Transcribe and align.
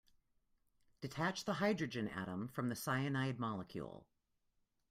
Detach 1.01 1.45
the 1.45 1.53
hydrogen 1.53 2.07
atom 2.07 2.47
from 2.47 2.69
the 2.69 2.75
cyanide 2.75 3.37
molecule. 3.39 4.07